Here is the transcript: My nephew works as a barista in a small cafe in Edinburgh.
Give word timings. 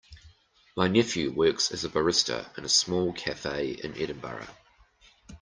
My 0.75 0.87
nephew 0.87 1.31
works 1.31 1.71
as 1.71 1.85
a 1.85 1.87
barista 1.89 2.57
in 2.57 2.65
a 2.65 2.69
small 2.69 3.13
cafe 3.13 3.73
in 3.83 3.95
Edinburgh. 3.95 4.47